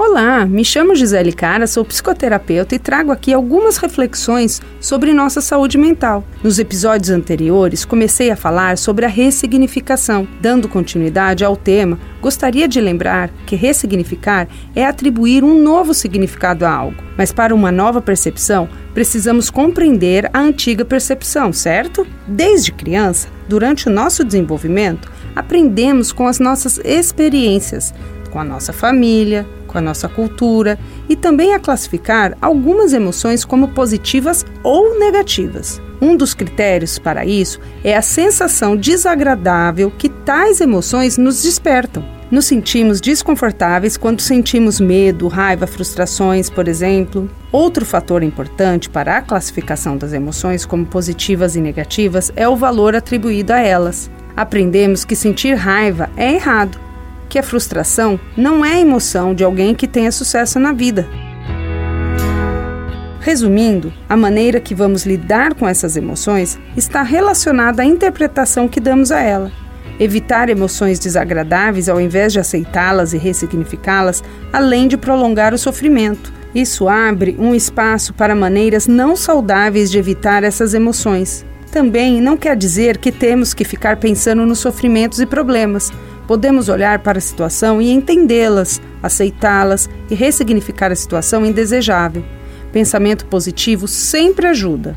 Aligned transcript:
Olá, 0.00 0.46
me 0.46 0.64
chamo 0.64 0.94
Gisele 0.94 1.32
Cara, 1.32 1.66
sou 1.66 1.84
psicoterapeuta 1.84 2.72
e 2.72 2.78
trago 2.78 3.10
aqui 3.10 3.32
algumas 3.34 3.78
reflexões 3.78 4.62
sobre 4.78 5.12
nossa 5.12 5.40
saúde 5.40 5.76
mental. 5.76 6.22
Nos 6.40 6.60
episódios 6.60 7.10
anteriores, 7.10 7.84
comecei 7.84 8.30
a 8.30 8.36
falar 8.36 8.78
sobre 8.78 9.04
a 9.04 9.08
ressignificação. 9.08 10.28
Dando 10.40 10.68
continuidade 10.68 11.44
ao 11.44 11.56
tema, 11.56 11.98
gostaria 12.22 12.68
de 12.68 12.80
lembrar 12.80 13.28
que 13.44 13.56
ressignificar 13.56 14.46
é 14.72 14.86
atribuir 14.86 15.42
um 15.42 15.60
novo 15.60 15.92
significado 15.92 16.64
a 16.64 16.70
algo. 16.70 17.02
Mas 17.16 17.32
para 17.32 17.52
uma 17.52 17.72
nova 17.72 18.00
percepção, 18.00 18.68
precisamos 18.94 19.50
compreender 19.50 20.30
a 20.32 20.38
antiga 20.38 20.84
percepção, 20.84 21.52
certo? 21.52 22.06
Desde 22.24 22.70
criança, 22.70 23.26
durante 23.48 23.88
o 23.88 23.92
nosso 23.92 24.22
desenvolvimento, 24.22 25.10
aprendemos 25.34 26.12
com 26.12 26.28
as 26.28 26.38
nossas 26.38 26.78
experiências, 26.84 27.92
com 28.30 28.38
a 28.38 28.44
nossa 28.44 28.72
família, 28.72 29.44
com 29.68 29.78
a 29.78 29.80
nossa 29.80 30.08
cultura 30.08 30.76
e 31.08 31.14
também 31.14 31.54
a 31.54 31.60
classificar 31.60 32.36
algumas 32.42 32.92
emoções 32.92 33.44
como 33.44 33.68
positivas 33.68 34.44
ou 34.64 34.98
negativas. 34.98 35.80
Um 36.00 36.16
dos 36.16 36.34
critérios 36.34 36.98
para 36.98 37.24
isso 37.24 37.60
é 37.84 37.96
a 37.96 38.02
sensação 38.02 38.76
desagradável 38.76 39.90
que 39.90 40.08
tais 40.08 40.60
emoções 40.60 41.16
nos 41.16 41.42
despertam. 41.42 42.04
Nos 42.30 42.44
sentimos 42.44 43.00
desconfortáveis 43.00 43.96
quando 43.96 44.20
sentimos 44.20 44.80
medo, 44.80 45.28
raiva, 45.28 45.66
frustrações, 45.66 46.50
por 46.50 46.68
exemplo. 46.68 47.28
Outro 47.50 47.86
fator 47.86 48.22
importante 48.22 48.90
para 48.90 49.16
a 49.16 49.22
classificação 49.22 49.96
das 49.96 50.12
emoções 50.12 50.66
como 50.66 50.84
positivas 50.84 51.56
e 51.56 51.60
negativas 51.60 52.30
é 52.36 52.46
o 52.46 52.54
valor 52.54 52.94
atribuído 52.94 53.52
a 53.52 53.60
elas. 53.60 54.10
Aprendemos 54.36 55.04
que 55.04 55.16
sentir 55.16 55.54
raiva 55.54 56.10
é 56.16 56.34
errado 56.34 56.78
que 57.28 57.38
a 57.38 57.42
frustração 57.42 58.18
não 58.36 58.64
é 58.64 58.74
a 58.74 58.80
emoção 58.80 59.34
de 59.34 59.44
alguém 59.44 59.74
que 59.74 59.86
tenha 59.86 60.10
sucesso 60.10 60.58
na 60.58 60.72
vida. 60.72 61.08
Resumindo, 63.20 63.92
a 64.08 64.16
maneira 64.16 64.58
que 64.58 64.74
vamos 64.74 65.04
lidar 65.04 65.54
com 65.54 65.68
essas 65.68 65.96
emoções 65.96 66.58
está 66.76 67.02
relacionada 67.02 67.82
à 67.82 67.84
interpretação 67.84 68.66
que 68.66 68.80
damos 68.80 69.12
a 69.12 69.20
ela. 69.20 69.52
Evitar 70.00 70.48
emoções 70.48 70.98
desagradáveis 70.98 71.88
ao 71.88 72.00
invés 72.00 72.32
de 72.32 72.38
aceitá-las 72.38 73.12
e 73.12 73.18
ressignificá-las, 73.18 74.22
além 74.52 74.88
de 74.88 74.96
prolongar 74.96 75.52
o 75.52 75.58
sofrimento. 75.58 76.32
Isso 76.54 76.88
abre 76.88 77.36
um 77.38 77.54
espaço 77.54 78.14
para 78.14 78.34
maneiras 78.34 78.86
não 78.86 79.14
saudáveis 79.14 79.90
de 79.90 79.98
evitar 79.98 80.44
essas 80.44 80.72
emoções. 80.72 81.44
Também 81.70 82.22
não 82.22 82.36
quer 82.36 82.56
dizer 82.56 82.96
que 82.96 83.12
temos 83.12 83.52
que 83.52 83.64
ficar 83.64 83.98
pensando 83.98 84.46
nos 84.46 84.60
sofrimentos 84.60 85.20
e 85.20 85.26
problemas, 85.26 85.92
Podemos 86.28 86.68
olhar 86.68 86.98
para 86.98 87.16
a 87.16 87.22
situação 87.22 87.80
e 87.80 87.90
entendê-las, 87.90 88.82
aceitá-las 89.02 89.88
e 90.10 90.14
ressignificar 90.14 90.92
a 90.92 90.94
situação 90.94 91.44
indesejável. 91.44 92.22
Pensamento 92.70 93.24
positivo 93.24 93.88
sempre 93.88 94.46
ajuda. 94.46 94.94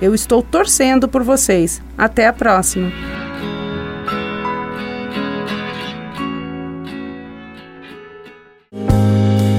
Eu 0.00 0.14
estou 0.14 0.42
torcendo 0.42 1.08
por 1.08 1.24
vocês. 1.24 1.82
Até 1.98 2.28
a 2.28 2.32
próxima! 2.32 2.90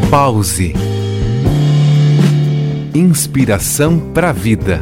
Pause. 0.10 0.74
Inspiração 2.94 4.12
para 4.14 4.30
a 4.30 4.34
vida. 4.34 4.82